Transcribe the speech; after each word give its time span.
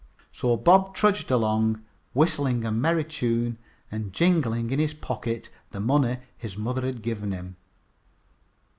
So 0.33 0.57
Bob 0.57 0.95
trudged 0.95 1.29
along, 1.29 1.83
whistling 2.13 2.65
a 2.65 2.71
merry 2.71 3.03
tune 3.03 3.59
and 3.91 4.11
jingling 4.11 4.71
in 4.71 4.79
his 4.79 4.95
pocket 4.95 5.51
the 5.69 5.79
money 5.79 6.17
his 6.35 6.57
mother 6.57 6.81
had 6.81 7.03
given 7.03 7.31
him. 7.31 7.55